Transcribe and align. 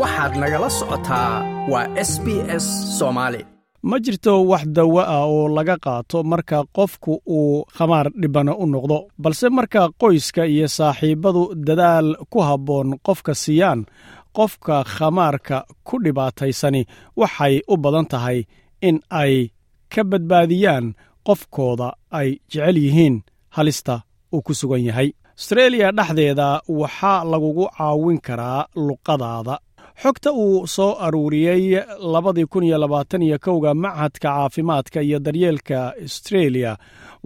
waxaad 0.00 0.32
nagala 0.42 0.68
socotaa 0.78 1.32
waa 1.72 1.86
s 2.08 2.12
b 2.24 2.26
s 2.62 2.66
soomaali 2.98 3.40
ma 3.88 3.96
jirto 4.04 4.32
wax 4.50 4.64
dawo 4.76 5.00
ah 5.14 5.24
oo 5.34 5.48
laga 5.56 5.76
qaato 5.84 6.18
marka 6.32 6.58
qofku 6.76 7.12
uu 7.36 7.64
khamaar 7.76 8.06
dhibana 8.20 8.52
u 8.62 8.64
noqdo 8.72 8.98
balse 9.22 9.46
marka 9.56 9.80
qoyska 10.00 10.42
iyo 10.54 10.66
saaxiibbadu 10.78 11.42
dadaal 11.66 12.08
ku 12.32 12.38
habboon 12.48 12.88
qofka 13.06 13.32
siiyaan 13.42 13.80
qofka 14.36 14.76
khamaarka 14.94 15.56
ku 15.86 15.94
dhibaataysani 16.04 16.82
waxay 17.20 17.54
u 17.72 17.74
badan 17.82 18.06
tahay 18.12 18.38
in 18.88 18.96
ay 19.22 19.34
ka 19.92 20.02
badbaadiyaan 20.10 20.86
qofkooda 21.26 21.88
ay 22.18 22.28
jecel 22.52 22.76
yihiin 22.84 23.16
halista 23.56 23.94
uu 24.34 24.42
ku 24.46 24.52
sugan 24.60 24.84
yahay. 24.88 25.10
Astreeliya 25.38 25.88
dhexdeeda 25.98 26.48
waxaa 26.80 27.24
lagugu 27.32 27.64
caawin 27.76 28.18
karaa 28.26 28.60
luqadaada 28.86 29.54
xogta 30.02 30.30
uu 30.32 30.66
soo 30.66 30.92
aruuriyey 31.06 31.62
labadii 32.12 32.46
kun 32.52 32.64
iyo 32.64 32.78
labaatan 32.78 33.22
iyo 33.22 33.38
kowga 33.38 33.74
machadka 33.74 34.28
caafimaadka 34.28 35.00
iyo 35.02 35.18
daryeelka 35.18 35.78
astreeliya 36.04 36.72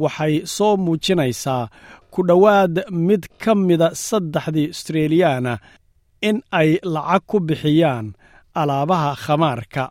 waxay 0.02 0.34
soo 0.56 0.77
muujinaysaa 0.77 1.69
ku 2.12 2.23
dhowaad 2.29 2.74
mid 2.91 3.23
ka 3.43 3.55
mida 3.55 3.88
saddexdii 3.95 4.69
astreeliyaana 4.74 5.59
in 6.29 6.43
ay 6.60 6.70
lacag 6.95 7.23
ku 7.27 7.37
bixiyaan 7.41 8.07
alaabaha 8.60 9.10
khamaarka 9.24 9.82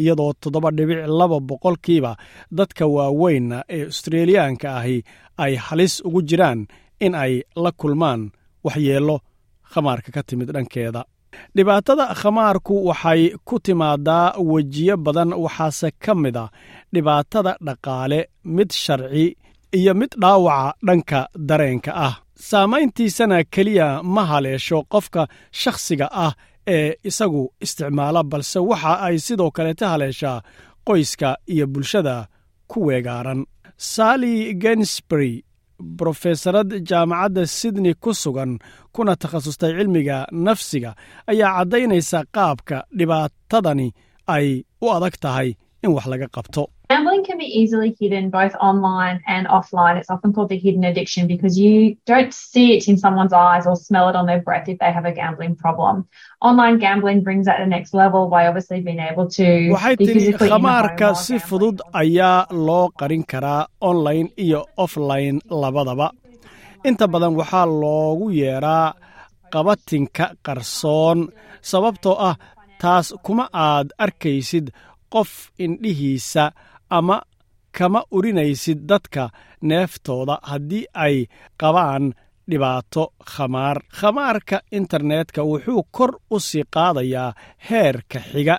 iyadoo 0.00 0.32
toddoba 0.40 0.70
dhibic 0.76 1.00
laba 1.18 1.38
boqolkiiba 1.48 2.12
dadka 2.58 2.84
waaweynna 2.96 3.58
ee 3.76 3.84
astreeliyaanka 3.92 4.68
ahi 4.80 4.96
ay 5.44 5.52
halis 5.66 5.94
ugu 6.06 6.20
jiraan 6.28 6.60
in 7.04 7.14
ay 7.24 7.32
la 7.64 7.70
kulmaan 7.80 8.20
waxyeello 8.64 9.16
khamaarka 9.72 10.08
ka 10.16 10.22
timid 10.28 10.48
dhankeeda 10.54 11.02
dhibaatada 11.56 12.04
khamaarku 12.20 12.74
waxay 12.88 13.22
ku 13.48 13.54
timaadaa 13.66 14.26
wejiyo 14.52 14.96
badan 15.04 15.30
waxaase 15.44 15.88
ka 16.04 16.12
mid 16.22 16.36
a 16.36 16.46
dhibaatada 16.94 17.52
dhaqaale 17.66 18.18
mid 18.56 18.70
sharci 18.84 19.26
iyo 19.78 19.92
mid 20.00 20.12
dhaawaca 20.22 20.74
dhanka 20.86 21.20
dareenka 21.48 21.92
ah. 22.08 22.14
Saamayntiisana 22.50 23.38
keliya 23.54 23.88
ma 24.14 24.22
haleesho 24.30 24.78
qofka 24.92 25.22
shakhsiga 25.60 26.06
ah 26.26 26.32
ee 26.76 26.88
isagu 27.08 27.42
isticmaala 27.64 28.20
balse 28.30 28.58
waxa 28.70 28.92
ay 29.06 29.16
sidoo 29.26 29.50
kaleeta 29.56 29.86
haleeshaa 29.92 30.38
qoyska 30.88 31.28
iyo 31.52 31.66
bulshada 31.72 32.16
ku 32.70 32.78
weegaaran. 32.86 33.40
Sally 33.92 34.34
gensbury 34.62 35.34
brofeesarad 35.98 36.70
jaamacadda 36.90 37.42
sydney 37.58 37.94
ku 38.04 38.10
sugan 38.22 38.52
kuna 38.94 39.12
takhasustay 39.22 39.72
cilmiga 39.78 40.16
nafsiga 40.46 40.90
ayaa 41.30 41.50
caddaynaysa 41.58 42.18
qaabka 42.36 42.76
dhibaatadani 42.98 43.88
ay 44.34 44.46
u 44.84 44.86
adag 44.96 45.14
tahay 45.24 45.48
in 45.84 45.90
wax 45.96 46.06
laga 46.12 46.26
qabto 46.36 46.62
Gambling 46.92 47.22
can 47.28 47.38
be 47.38 47.48
easily 47.60 47.90
hidden 48.00 48.24
both 48.38 48.54
online 48.68 49.16
and 49.34 49.44
offline. 49.56 49.94
It's 50.00 50.10
often 50.14 50.30
called 50.34 50.50
the 50.54 50.58
hidden 50.64 50.84
addiction 50.90 51.22
because 51.26 51.54
you 51.64 51.96
don't 52.12 52.32
see 52.34 52.66
it 52.76 52.82
in 52.90 52.96
someone's 53.04 53.32
eyes 53.32 53.64
or 53.70 53.76
smell 53.76 54.06
it 54.10 54.16
on 54.20 54.26
their 54.30 54.42
breath 54.46 54.68
if 54.72 54.78
they 54.82 54.92
have 54.96 55.06
a 55.12 55.14
gambling 55.20 55.54
problem. 55.64 55.96
Online 56.48 56.76
gambling 56.86 57.20
brings 57.26 57.44
that 57.46 57.56
to 57.58 57.64
the 57.64 57.72
next 57.76 57.92
level 58.02 58.22
by 58.34 58.42
obviously 58.48 58.80
being 58.88 59.02
able 59.10 59.26
to 59.38 59.46
waxay 59.76 60.36
home 60.40 60.50
khamaarka 60.52 61.08
si 61.24 61.36
fudud 61.48 61.78
ayaa 62.02 62.34
loo 62.66 62.84
qarin 63.00 63.24
karaa 63.32 63.62
online 63.90 64.28
iyo 64.44 64.60
offline 64.84 65.38
labadaba 65.62 66.08
inta 66.88 67.06
badan 67.14 67.34
waxaa 67.40 67.66
loogu 67.82 68.26
yeedhaa 68.40 68.86
qabatinka 69.54 70.26
qarsoon 70.46 71.18
sababtoo 71.70 72.16
ah 72.28 72.36
taas 72.82 73.06
kuma 73.26 73.44
aad 73.66 73.88
arkaysid 74.04 74.66
qof 75.14 75.30
indhihiisa 75.64 76.44
ama 76.98 77.16
kama 77.78 78.00
urinaysid 78.16 78.78
dadka 78.90 79.22
neeftooda 79.68 80.34
haddii 80.50 80.84
ay 81.04 81.16
qabaan 81.60 82.04
dhibaato 82.50 83.04
khamaar. 83.32 83.76
Khamaarka 83.98 84.56
internetka 84.78 85.40
wuxuu 85.50 85.82
kor 85.96 86.10
u 86.34 86.40
sii 86.48 86.64
qaadayaa 86.74 87.30
heerka 87.70 88.18
xiga 88.30 88.56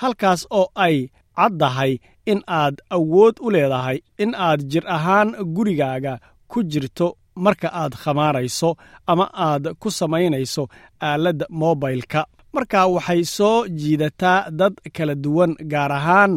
halkaas 0.00 0.42
oo 0.58 0.66
ay 0.74 0.96
caddahay 1.36 1.92
in 2.32 2.40
aad 2.60 2.76
awood 2.96 3.34
u 3.40 3.50
leedahay 3.54 3.98
in 4.22 4.32
aad 4.46 4.60
jir 4.70 4.84
ahaan 4.96 5.28
gurigaaga 5.54 6.14
ku 6.50 6.58
jirto 6.72 7.06
marka 7.44 7.68
aad 7.82 7.92
khamaarayso 8.02 8.70
ama 9.06 9.26
aad 9.48 9.64
ku 9.80 9.88
samaynayso 9.90 10.62
aaladda 11.08 11.46
mobilka 11.60 12.20
marka 12.56 12.80
waxay 12.94 13.22
soo 13.36 13.58
jiidataa 13.80 14.50
dad 14.60 14.74
kala 14.96 15.14
duwan 15.24 15.52
gaar 15.72 15.92
ahaan 15.98 16.32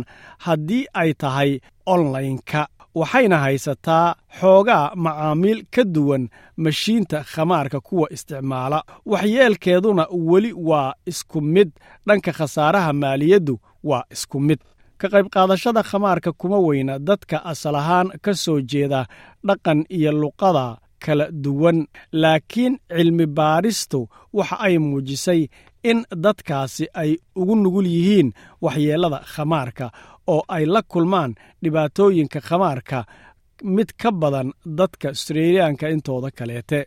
haddii 0.46 0.84
ay 1.02 1.10
tahay 1.22 1.52
onlineka 1.94 2.62
waxayna 3.00 3.38
haysataa 3.46 4.08
xoogaa 4.40 4.86
macaamiil 5.04 5.60
ka 5.76 5.84
duwan 5.96 6.24
mashiinta 6.64 7.18
khamaarka 7.32 7.80
kuwa 7.88 8.08
isticmaala. 8.16 8.80
Waxyeelkeeduna 9.12 10.04
weli 10.30 10.52
waa 10.70 10.94
isku 11.12 11.42
mid 11.42 11.70
dhanka 12.08 12.32
khasaaraha 12.38 12.94
maaliyaddu 13.02 13.56
waa 13.90 14.04
isku 14.16 14.38
mid. 14.48 14.60
Ka 15.00 15.08
qayb 15.14 15.28
qaadashada 15.36 15.82
khamaarka 15.90 16.32
kuma 16.40 16.58
weyna 16.68 17.00
dadka 17.08 17.38
asal 17.52 17.76
ahaan 17.82 18.08
ka 18.24 18.32
soo 18.44 18.60
jeeda 18.72 19.02
dhaqan 19.48 19.80
iyo 19.98 20.12
luqada 20.22 20.66
kala 21.06 21.26
duwan 21.44 21.80
laakiin 22.22 22.74
cilmi 22.98 23.26
baadhistu 23.38 24.00
waxa 24.38 24.56
ay 24.68 24.76
muujisay 24.86 25.42
in 25.90 26.00
dadkaasi 26.24 26.86
ay 27.02 27.12
ugu 27.40 27.56
nugul 27.64 27.88
yihiin 27.96 28.30
waxyeellada 28.66 29.20
khamaarka 29.34 29.86
oo 30.34 30.42
ay 30.56 30.64
la 30.74 30.82
kulmaan 30.92 31.32
dhibaatooyinka 31.64 32.40
khamaarka 32.48 33.00
mid 33.76 33.90
ka 34.02 34.10
badan 34.22 34.50
dadka 34.80 35.08
astreeliyaanka 35.14 35.86
intooda 35.94 36.30
kaleete. 36.38 36.80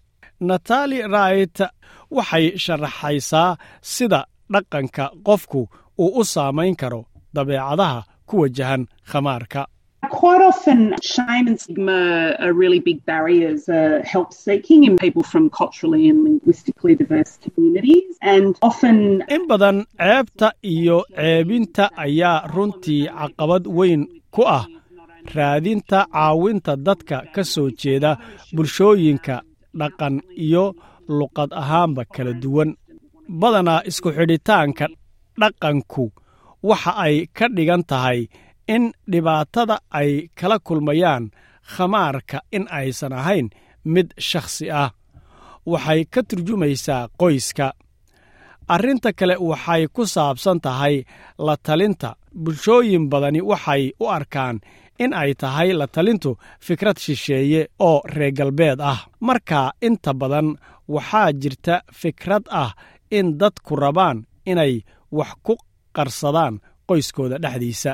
Natali 0.48 0.98
rait 1.14 1.58
waxay 2.16 2.46
sharaxaysaa 2.64 3.50
sida 3.92 4.20
dhaqanka 4.52 5.04
qofku 5.26 5.60
uu 6.02 6.10
u 6.20 6.24
saamayn 6.32 6.74
karo 6.80 7.00
dabeecadaha 7.34 8.00
ku 8.28 8.34
wajahan 8.42 8.82
khamaarka 9.10 9.62
Quite 10.10 10.42
often, 10.42 10.94
shame 11.00 11.46
and 11.46 11.60
stigma 11.60 12.34
are 12.40 12.52
really 12.52 12.80
big 12.80 13.04
barriers 13.06 13.68
uh, 13.68 14.02
help 14.04 14.32
seeking 14.32 14.82
in 14.84 14.96
people 14.96 15.22
from 15.22 15.48
culturally 15.48 16.08
and 16.08 16.24
linguistically 16.24 16.94
diverse 16.96 17.38
communities. 17.44 18.16
And 18.20 18.56
often, 18.62 19.22
in 19.28 19.46
badan 19.48 19.86
ceebta 19.98 20.52
iyo 20.62 21.04
ceebinta 21.16 21.90
ayaa 21.96 22.46
runtii 22.54 23.06
caqabad 23.08 23.66
weyn 23.66 24.02
ku 24.34 24.42
ah 24.42 24.66
raadinta 25.34 26.06
caawinta 26.12 26.76
dadka 26.76 27.22
ka 27.34 27.42
soo 27.44 27.70
jeeda 27.70 28.18
bulshooyinka 28.54 29.36
dhaqan 29.80 30.14
iyo 30.46 30.74
luqad 31.08 31.50
ahaanba 31.62 32.04
kala 32.14 32.32
duwan 32.42 32.74
badanaa 33.40 33.82
isku 33.90 34.10
xidhitaanka 34.18 34.86
dhaqanku 35.40 36.04
waxa 36.62 36.92
ay 37.06 37.14
ka 37.38 37.46
dhigan 37.56 37.82
tahay 37.90 38.26
in 38.74 38.84
dhibaatada 39.12 39.76
ay 40.00 40.10
kala 40.38 40.56
kulmayaan 40.66 41.24
khamaarka 41.72 42.38
in 42.56 42.64
aysan 42.78 43.12
ahayn 43.20 43.46
mid 43.94 44.08
shakhsi 44.28 44.66
ah. 44.82 44.90
Waxay 45.72 46.00
ka 46.12 46.20
turjumaysaa 46.28 47.02
qoyska. 47.20 47.66
Arrinta 48.74 49.10
kale 49.18 49.34
waxay 49.50 49.82
ku 49.94 50.02
saabsan 50.14 50.58
tahay 50.64 50.96
la 51.46 51.54
talinta 51.66 52.10
bulshooyin 52.42 53.04
badani 53.12 53.40
waxay 53.50 53.82
u 54.02 54.04
arkaan 54.16 54.56
in 55.02 55.12
ay 55.22 55.30
tahay 55.42 55.68
la 55.80 55.86
talintu 55.94 56.30
fikrad 56.66 56.98
shisheeye 57.04 57.60
oo 57.88 58.00
reer 58.14 58.32
galbeed 58.38 58.80
ah. 58.92 59.00
Marka 59.26 59.60
inta 59.86 60.12
badan 60.20 60.48
waxaa 60.94 61.28
jirta 61.42 61.74
fikrad 62.00 62.44
ah 62.62 62.70
in 63.18 63.26
dadku 63.40 63.72
rabaan 63.82 64.18
inay 64.50 64.74
wax 65.18 65.30
ku 65.46 65.54
qarsadaan 65.96 66.54
qoyskooda 66.88 67.36
dhexdiisa 67.42 67.92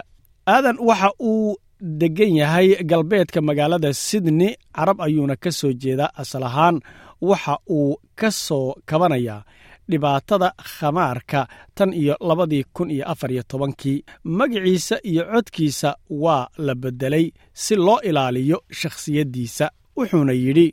aadan 0.55 0.77
waxa 0.89 1.11
uu 1.31 1.57
deggan 2.01 2.33
yahay 2.41 2.69
galbeedka 2.91 3.41
magaalada 3.49 3.91
sydney 4.07 4.53
carab 4.77 4.99
ayuuna 5.07 5.37
ka 5.45 5.51
soo 5.59 5.73
jeedaa 5.83 6.11
asal 6.23 6.43
ahaan. 6.49 6.77
Waxa 7.29 7.55
uu 7.79 7.97
ka 8.21 8.29
soo 8.47 8.75
kabanayaa 8.89 9.41
dhibaatada 9.91 10.49
khamaarka 10.75 11.41
tan 11.77 11.91
iyo 12.01 12.15
labadii 12.29 12.65
kun 12.77 12.91
iyo 12.95 13.05
afar 13.13 13.31
iyo 13.33 13.43
tobankii. 13.51 13.99
Magaciisa 14.39 14.97
iyo 15.11 15.23
codkiisa 15.33 15.91
waa 16.23 16.49
la 16.67 16.75
beddelay 16.83 17.27
si 17.63 17.75
loo 17.77 17.99
ilaaliyo 18.09 18.59
shakhsiyaddiisa 18.81 19.67
wuxuuna 19.97 20.33
yidhi 20.33 20.67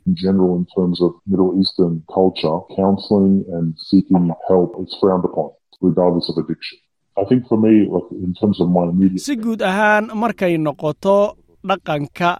si 9.26 9.34
guud 9.42 9.60
ahaan 9.70 10.04
markay 10.22 10.54
noqoto 10.66 11.16
dhaqanka 11.68 12.30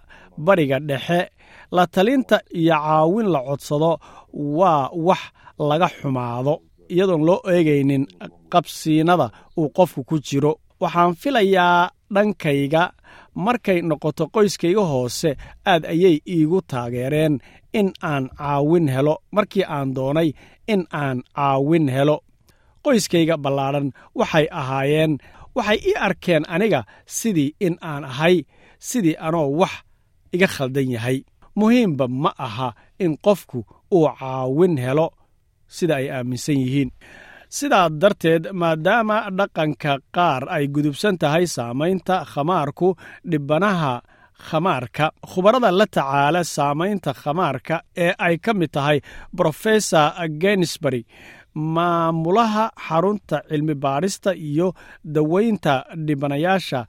bariga 0.45 0.77
dhexe 0.89 1.19
la 1.75 1.83
talinta 1.93 2.37
iyo 2.59 2.75
caawin 2.85 3.27
la 3.33 3.39
codsado 3.47 3.91
waa 4.59 4.89
wax 5.07 5.21
laga 5.69 5.87
xumaado 5.97 6.53
iyadoon 6.93 7.23
loo 7.27 7.39
eegaynin 7.53 8.03
qabsiinada 8.53 9.27
uu 9.59 9.69
qofku 9.77 10.01
ku 10.09 10.15
jiro. 10.27 10.53
Waxaan 10.81 11.13
filayaa 11.21 11.89
dhankayga 12.13 12.83
markay 13.45 13.79
noqoto 13.89 14.23
qoyskayga 14.35 14.83
hoose 14.91 15.29
aad 15.71 15.83
ayay 15.93 16.15
iigu 16.35 16.59
taageereen 16.71 17.33
in 17.79 17.87
aan 18.11 18.23
caawin 18.39 18.87
helo. 18.95 19.15
Markii 19.35 19.65
aan 19.75 19.89
doonay 19.95 20.29
in 20.73 20.81
aan 21.01 21.17
caawin 21.35 21.87
helo 21.95 22.17
qoyskayga 22.87 23.35
ballaadhan 23.43 23.87
waxay 24.19 24.45
ahaayeen 24.59 25.13
waxay 25.57 25.79
ii 25.89 25.95
arkeen 26.07 26.43
aniga 26.55 26.81
sidii 27.17 27.49
in 27.65 27.75
aan 27.89 28.03
ahay 28.11 28.35
sidii 28.89 29.15
anoo 29.27 29.47
wax 29.61 29.73
iga 30.35 30.47
khaldan 30.55 30.89
yahay. 30.95 31.17
Muhiimba 31.59 32.05
ma 32.23 32.31
aha 32.47 32.69
in 33.03 33.13
qofku 33.25 33.59
uu 33.97 34.07
caawin 34.19 34.75
helo 34.85 35.07
sida 35.75 35.95
ay 35.99 36.07
aaminsan 36.15 36.57
yihiin. 36.63 36.89
Sidaa 37.57 37.87
darteed 38.01 38.43
maadaama 38.61 39.17
dhaqanka 39.37 39.93
qaar 40.15 40.43
ay 40.55 40.65
gudubsan 40.73 41.15
tahay 41.21 41.45
saamaynta 41.55 42.15
khamaarku 42.31 42.89
dhibanaha 43.31 43.93
khamaarka 44.47 45.05
khubarada 45.29 45.69
la 45.79 45.85
tacaala 45.95 46.41
saamaynta 46.55 47.11
khamaarka 47.21 47.75
ee 48.05 48.13
ay 48.27 48.35
ka 48.45 48.51
mid 48.59 48.69
tahay 48.75 48.97
brofesor 49.37 50.11
genisbury 50.41 51.01
maamulaha 51.57 52.65
xarunta 52.87 53.41
cilmi 53.49 53.73
baadhista 53.75 54.31
iyo 54.35 54.73
daweynta 55.03 55.73
dhibanayaasha 56.05 56.79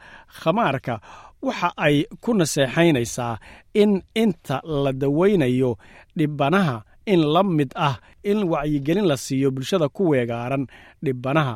khamaarka. 0.41 0.95
Waxa 1.43 1.69
ay 1.77 1.97
ku 2.21 2.35
naseexaynaysaa 2.35 3.39
in 3.75 4.03
inta 4.15 4.57
la 4.85 4.93
daweynayo 4.93 5.71
dhibanaha 6.19 6.77
in 7.07 7.21
la 7.35 7.43
mid 7.43 7.71
ah 7.77 7.97
in 8.31 8.39
wacyigelin 8.53 9.07
la 9.11 9.17
siiyo 9.17 9.51
bulshada 9.55 9.89
ku 9.89 10.03
weegaaran 10.11 10.67
dhibanaha. 11.05 11.55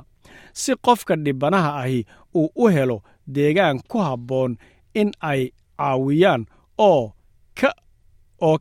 Si 0.53 0.73
qofka 0.87 1.17
dhibanaha 1.17 1.71
ahi 1.83 2.07
uu 2.35 2.49
u 2.57 2.65
helo 2.75 3.03
deegaan 3.27 3.81
ku 3.91 3.99
habboon 3.99 4.57
in 4.95 5.11
ay 5.21 5.51
caawiyaan 5.79 6.47
oo 6.79 7.13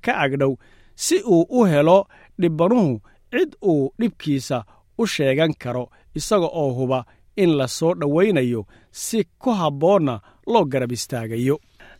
ka 0.03 0.13
agdhow 0.25 0.53
si 0.95 1.17
uu 1.23 1.45
u 1.49 1.65
helo 1.71 2.07
dhibanuhu 2.41 2.99
cid 3.31 3.51
uu 3.71 3.91
dhibkiisa 3.99 4.57
u 5.01 5.03
sheegan 5.13 5.53
karo 5.63 5.83
isaga 6.19 6.47
oo 6.61 6.71
huba 6.77 6.99
in 7.43 7.51
la 7.59 7.67
soo 7.77 7.93
dhowaynayo 8.01 8.61
si 8.91 9.19
ku 9.41 9.49
habboonna 9.59 10.15
loo 10.51 10.65
garab 10.71 10.91
istaagayo. 10.97 11.55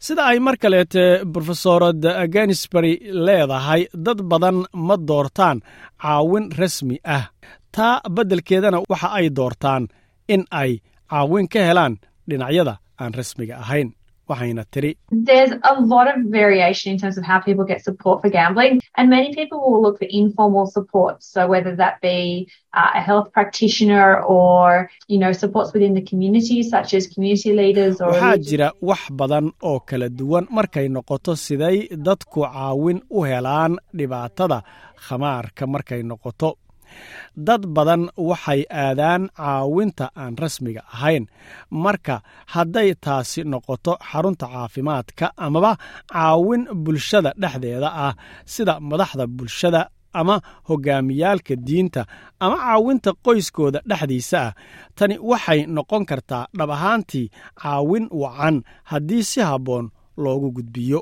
Sida 0.06 0.24
ay 0.32 0.40
mar 0.46 0.56
kaleete 0.62 1.04
brofesorad 1.34 2.02
genisbury 2.34 2.94
leedahay 3.26 3.82
dad 4.06 4.20
badan 4.32 4.58
ma 4.88 4.96
doortaan 5.10 5.58
caawin 6.02 6.46
rasmi 6.60 6.98
ah. 7.18 7.26
Taa 7.76 8.02
beddelkeedana 8.16 8.80
waxa 8.90 9.10
ay 9.18 9.28
doortaan 9.38 9.84
in 10.34 10.44
ay 10.62 10.72
caawin 11.12 11.48
ka 11.54 11.60
helaan 11.68 11.94
dhinacyada 12.30 12.74
aan 13.02 13.14
rasmiga 13.20 13.56
ahayn 13.64 13.90
waxayna 14.32 14.64
tiri 14.74 14.92
uh, 28.02 28.08
waxaa 28.12 28.38
jira 28.50 28.68
wax 28.90 29.02
badan 29.20 29.46
oo 29.70 29.80
kala 29.90 30.08
duwan 30.20 30.46
markay 30.58 30.88
noqoto 30.96 31.36
siday 31.46 31.78
dadku 32.08 32.40
caawin 32.54 33.00
u 33.18 33.24
helaan 33.30 33.74
dhibaatada 33.98 34.60
khamaarka 35.06 35.64
markay 35.74 36.02
noqoto 36.12 36.50
dad 37.48 37.64
badan 37.76 38.04
waxay 38.30 38.62
aadaan 38.70 39.30
caawinta 39.38 40.06
aan 40.22 40.34
rasmiga 40.42 40.82
ahayn. 40.94 41.26
Marka 41.84 42.22
hadday 42.54 42.90
taasi 43.06 43.42
noqoto 43.52 43.94
xarunta 44.10 44.46
caafimaadka 44.54 45.26
amaba 45.46 45.72
caawin 46.14 46.64
bulshada 46.84 47.32
dhexdeeda 47.42 47.90
ah 48.06 48.14
sida 48.54 48.74
madaxda 48.90 49.26
bulshada 49.38 49.82
ama 50.14 50.36
hogaamiyaalka 50.68 51.56
diinta 51.68 52.02
ama 52.40 52.56
caawinta 52.66 53.10
qoyskooda 53.26 53.80
dhexdiisa 53.90 54.40
ah. 54.48 54.54
Tani 54.98 55.16
waxay 55.30 55.60
noqon 55.76 56.04
kartaa 56.10 56.46
dhab 56.58 56.70
ahaantii 56.76 57.28
caawin 57.62 58.06
wacan 58.22 58.56
haddii 58.92 59.24
si 59.24 59.40
habboon 59.50 59.86
loogu 60.24 60.50
gudbiyo 60.58 61.00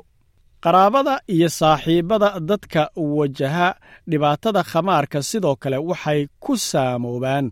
qaraabada 0.64 1.14
iyo 1.34 1.48
saaxiibbada 1.48 2.28
dadka 2.40 2.82
wajaha 2.96 3.68
dhibaatada 4.10 4.62
khamaarka 4.70 5.18
sidoo 5.30 5.56
kale 5.62 5.76
waxay 5.90 6.20
ku 6.44 6.52
saamoobaan 6.70 7.46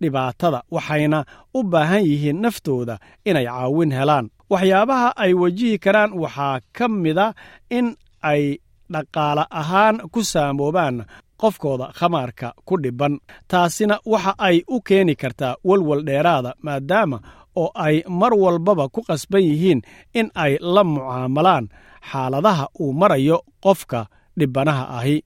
dhibaatada 0.00 0.58
waxayna 0.76 1.18
u 1.54 1.62
baahan 1.72 2.02
yihiin 2.10 2.38
naftooda 2.44 2.94
inay 3.28 3.46
caawin 3.50 3.92
helaan. 3.98 4.26
Waxyaabaha 4.52 5.08
ay 5.24 5.32
wajihi 5.42 5.76
karaan 5.84 6.12
waxaa 6.22 6.60
ka 6.76 6.86
mida 6.88 7.26
in 7.78 7.86
ay 8.30 8.42
dhaqaale 8.92 9.44
ahaan 9.60 9.96
ku 10.12 10.20
saamoobaan 10.32 10.96
qofkooda 11.40 11.86
khamaarka 11.98 12.48
ku 12.68 12.74
dhibban. 12.82 13.14
Taasina 13.50 13.96
waxa 14.12 14.32
ay 14.48 14.56
u 14.68 14.76
keeni 14.88 15.14
kartaa 15.22 15.54
walwal 15.68 16.02
dheeraada 16.08 16.50
maadaama 16.66 17.18
oo 17.62 17.70
ay 17.86 17.96
mar 18.20 18.32
walbaba 18.42 18.84
ku 18.94 19.00
qasban 19.08 19.42
yihiin 19.48 19.80
in 20.18 20.28
ay 20.44 20.52
la 20.74 20.82
mucaamalaan 20.84 21.64
xaaladaha 22.10 22.64
uu 22.82 22.92
marayo 23.00 23.36
qofka 23.64 24.00
dhibbanaha 24.38 24.84
ahi. 24.98 25.16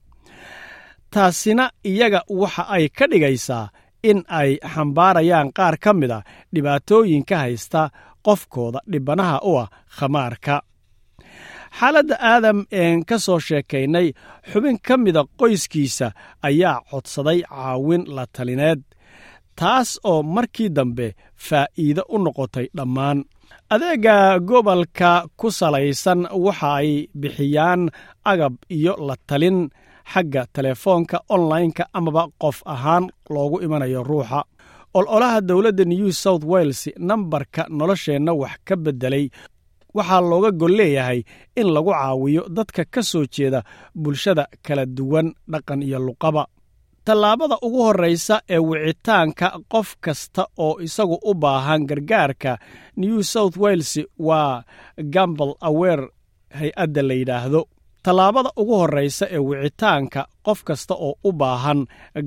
Taasina 1.11 1.65
iyaga 1.91 2.21
waxa 2.41 2.63
ay 2.77 2.85
ka 2.97 3.05
dhigaysaa 3.11 3.67
in 4.11 4.19
ay 4.41 4.51
xambaarayaan 4.75 5.49
qaar 5.57 5.77
ka 5.85 5.91
mid 6.01 6.11
a 6.11 6.21
dhibaatooyinka 6.55 7.37
haysta 7.43 7.83
qofkooda 8.27 8.81
dhibbanaha 8.93 9.37
u 9.51 9.53
ah 9.63 9.69
khamaarka. 9.97 10.57
Xaaladda 11.79 12.17
aadam 12.33 12.59
een 12.81 13.05
ka 13.09 13.17
soo 13.25 13.39
sheekaynay 13.47 14.09
xubin 14.51 14.79
ka 14.87 14.95
mida 15.05 15.23
qoyskiisa 15.41 16.09
ayaa 16.49 16.77
codsaday 16.91 17.41
caawin 17.49 18.03
la 18.17 18.25
talineed 18.35 18.81
taas 19.61 19.91
oo 20.11 20.23
markii 20.35 20.69
dambe 20.77 21.07
faa'iido 21.47 22.03
u 22.15 22.17
noqotay 22.25 22.67
dhammaan. 22.77 23.19
Adeega 23.75 24.17
gobolka 24.49 25.11
ku 25.39 25.47
salaysan 25.59 26.21
waxa 26.45 26.71
ay 26.81 26.91
bixiyaan 27.21 27.83
agab 28.31 28.55
iyo 28.77 28.93
la 29.07 29.15
talin. 29.29 29.59
Xagga 30.13 30.43
telefoonka 30.57 31.17
onlineka 31.35 31.85
amaba 31.99 32.23
qof 32.43 32.59
ahaan 32.75 33.05
loogu 33.35 33.57
imanayo 33.65 34.01
ruuxa. 34.09 34.41
Ololaha 34.99 35.41
dowladda 35.49 35.85
new 35.85 36.11
south 36.23 36.45
wales 36.53 36.81
nambarka 37.09 37.63
nolosheenna 37.79 38.33
wax 38.41 38.55
ka 38.67 38.75
beddelay. 38.85 39.25
Waxaa 39.97 40.21
looga 40.31 40.51
gol 40.61 40.75
leeyahay 40.79 41.21
in 41.61 41.69
lagu 41.75 41.91
caawiyo 41.93 42.43
dadka 42.57 42.83
ka 42.95 43.03
soo 43.11 43.25
jeeda 43.35 43.61
bulshada 44.03 44.45
kala 44.67 44.85
duwan 44.97 45.29
dhaqan 45.53 45.83
iyo 45.89 45.99
luqaba 46.07 46.43
tallaabada 47.09 47.57
ugu 47.67 47.83
horraysa 47.83 48.37
ee 48.55 48.59
wicitaanka 48.71 49.49
qof 49.73 49.89
kasta 50.05 50.43
oo 50.67 50.75
isagu 50.87 51.17
u 51.31 51.35
baahan 51.35 51.87
gargaarka 51.91 52.53
new 52.97 53.23
south 53.23 53.57
wales 53.57 53.93
waa 54.29 54.63
gambal 55.15 55.53
awer 55.69 56.01
hay'adda 56.59 57.03
la 57.09 57.15
yidhaahdo. 57.21 57.61
Tallaabada 58.05 58.51
ugu 58.61 58.75
horraysa 58.81 59.27
ee 59.31 59.39
wicitaanka 59.49 60.21
qof 60.47 60.61
kasta 60.69 60.95
oo 61.07 61.15
u 61.25 61.33
baahan 61.33 61.81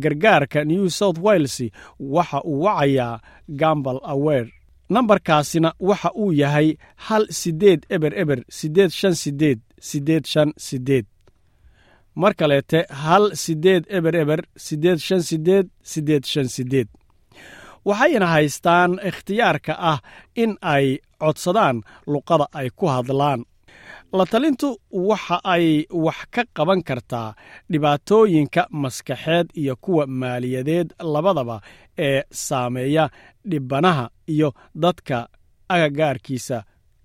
gargaarka 0.04 0.60
new 0.72 0.90
south 1.00 1.20
wales 1.26 1.56
waxa 2.00 2.42
uu 2.44 2.62
wacayaa 2.64 3.20
gambal 3.62 4.00
awer 4.14 4.46
nambarkaasina 4.90 5.70
waxa 5.80 6.10
uu 6.24 6.32
yahay 6.42 6.70
hal 6.96 7.24
siddeed 7.42 7.82
eber 7.96 8.14
eber 8.22 8.40
siddeed 8.58 8.90
shan 9.00 9.16
siddeed 9.24 9.60
siddeed 9.90 10.26
shan 10.34 10.50
siddeed 10.68 11.06
mar 12.16 12.34
kaleete 12.40 12.80
hal 13.04 13.24
siddeed 13.44 13.84
eber 13.98 14.16
eber 14.16 14.42
siddeed 14.66 15.00
shan 15.08 15.22
siddeed 15.30 15.68
siddeed 15.92 16.24
shan 16.32 16.48
siddeed 16.56 16.88
waxayna 17.86 18.28
haystaan 18.34 18.92
ikhtiyaarka 19.10 19.74
ah 19.92 20.00
in 20.44 20.52
ay 20.62 20.86
codsadaan 21.22 21.78
luqada 22.12 22.46
ay 22.60 22.70
ku 22.76 22.86
hadlaan. 22.88 23.42
La 24.18 24.26
talintu 24.26 24.70
waxa 24.92 25.38
ay 25.54 25.86
wax 26.06 26.20
ka 26.34 26.42
qaban 26.58 26.82
kartaa 26.88 27.30
dhibaatooyinka 27.72 28.62
maskaxeed 28.82 29.48
iyo 29.62 29.76
kuwa 29.84 30.08
maaliyadeed 30.08 30.88
labadaba 31.14 31.62
ee 32.08 32.24
saameeya 32.32 33.10
dhibbanaha 33.50 34.06
iyo 34.34 34.50
dadka 34.84 35.18
agagaarkiisa 35.74 36.58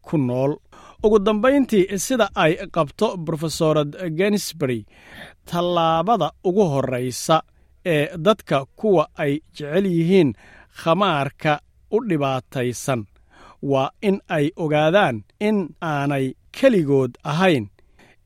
ku 0.06 0.18
nool 0.18 0.52
ugu 1.04 1.18
dambayntii 1.26 1.98
sida 1.98 2.28
ay 2.34 2.52
qabto 2.74 3.16
brofesorad 3.16 3.90
genisbury 4.18 4.80
tallaabada 5.50 6.28
ugu 6.44 6.64
horraysa 6.72 7.42
ee 7.94 8.08
dadka 8.24 8.66
kuwa 8.76 9.08
ay 9.16 9.32
jecel 9.56 9.86
yihiin 9.86 10.30
khamaarka 10.82 11.60
u 11.90 11.98
dhibaataysan 12.08 13.04
waa 13.62 13.90
in 14.02 14.20
ay 14.28 14.46
ogaadaan 14.56 15.16
in 15.40 15.58
aanay 15.80 16.26
keligood 16.60 17.10
ahayn 17.24 17.66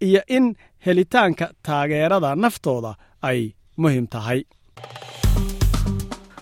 iyo 0.07 0.23
in 0.29 0.55
helitaanka 0.87 1.47
taageerada 1.63 2.35
naftooda 2.37 2.95
ay 3.23 3.41
muhiim 3.77 4.07
tahay 4.07 4.41